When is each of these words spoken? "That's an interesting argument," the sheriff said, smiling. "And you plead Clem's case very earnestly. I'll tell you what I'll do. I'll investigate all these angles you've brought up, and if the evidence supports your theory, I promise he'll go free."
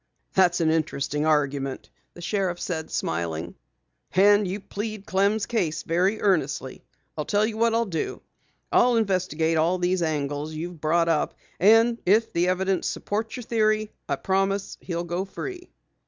"That's 0.33 0.61
an 0.61 0.71
interesting 0.71 1.27
argument," 1.27 1.91
the 2.15 2.21
sheriff 2.23 2.59
said, 2.59 2.89
smiling. 2.89 3.53
"And 4.15 4.47
you 4.47 4.59
plead 4.59 5.05
Clem's 5.05 5.45
case 5.45 5.83
very 5.83 6.19
earnestly. 6.19 6.83
I'll 7.15 7.25
tell 7.25 7.45
you 7.45 7.55
what 7.57 7.75
I'll 7.75 7.85
do. 7.85 8.23
I'll 8.71 8.95
investigate 8.95 9.57
all 9.57 9.77
these 9.77 10.01
angles 10.01 10.55
you've 10.55 10.81
brought 10.81 11.07
up, 11.07 11.35
and 11.59 11.99
if 12.03 12.33
the 12.33 12.47
evidence 12.47 12.87
supports 12.87 13.35
your 13.35 13.43
theory, 13.43 13.91
I 14.09 14.15
promise 14.15 14.75
he'll 14.81 15.03
go 15.03 15.23
free." 15.23 15.69